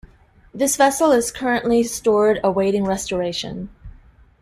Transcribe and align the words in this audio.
This 0.51 0.77
vessel 0.77 1.11
is 1.11 1.31
currently 1.31 1.83
stored 1.83 2.39
awaiting 2.43 2.85
restoration. 2.85 3.69